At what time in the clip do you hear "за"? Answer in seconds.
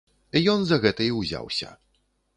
0.69-0.79